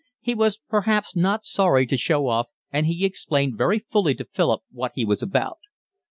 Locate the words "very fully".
3.55-4.15